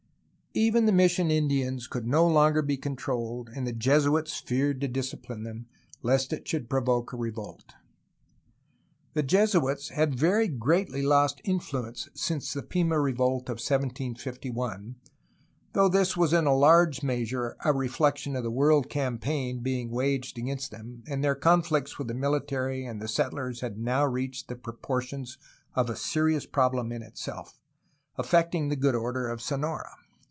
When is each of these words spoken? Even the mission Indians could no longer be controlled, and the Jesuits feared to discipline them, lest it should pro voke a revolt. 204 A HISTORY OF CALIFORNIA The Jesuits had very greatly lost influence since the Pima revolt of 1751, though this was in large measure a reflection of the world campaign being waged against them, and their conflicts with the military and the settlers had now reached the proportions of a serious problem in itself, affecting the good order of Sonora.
Even 0.53 0.85
the 0.85 0.91
mission 0.91 1.31
Indians 1.31 1.87
could 1.87 2.05
no 2.05 2.27
longer 2.27 2.61
be 2.61 2.75
controlled, 2.75 3.49
and 3.55 3.65
the 3.65 3.71
Jesuits 3.71 4.41
feared 4.41 4.81
to 4.81 4.87
discipline 4.89 5.43
them, 5.43 5.65
lest 6.01 6.33
it 6.33 6.45
should 6.45 6.69
pro 6.69 6.81
voke 6.81 7.13
a 7.13 7.15
revolt. 7.15 7.63
204 9.15 9.15
A 9.15 9.23
HISTORY 9.23 9.57
OF 9.61 9.63
CALIFORNIA 9.63 9.77
The 9.77 9.79
Jesuits 9.79 9.89
had 9.95 10.19
very 10.19 10.47
greatly 10.49 11.01
lost 11.03 11.39
influence 11.45 12.09
since 12.13 12.51
the 12.51 12.63
Pima 12.63 12.99
revolt 12.99 13.43
of 13.43 13.59
1751, 13.63 14.95
though 15.71 15.87
this 15.87 16.17
was 16.17 16.33
in 16.33 16.43
large 16.43 17.01
measure 17.01 17.55
a 17.63 17.71
reflection 17.71 18.35
of 18.35 18.43
the 18.43 18.51
world 18.51 18.89
campaign 18.89 19.59
being 19.61 19.89
waged 19.89 20.37
against 20.37 20.69
them, 20.71 21.01
and 21.07 21.23
their 21.23 21.33
conflicts 21.33 21.97
with 21.97 22.09
the 22.09 22.13
military 22.13 22.85
and 22.85 23.01
the 23.01 23.07
settlers 23.07 23.61
had 23.61 23.77
now 23.79 24.05
reached 24.05 24.49
the 24.49 24.57
proportions 24.57 25.37
of 25.75 25.89
a 25.89 25.95
serious 25.95 26.45
problem 26.45 26.91
in 26.91 27.01
itself, 27.01 27.57
affecting 28.17 28.67
the 28.67 28.75
good 28.75 28.95
order 28.95 29.29
of 29.29 29.41
Sonora. 29.41 29.91